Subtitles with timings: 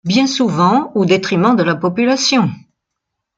[0.03, 2.49] Bien souvent au détriment de la population.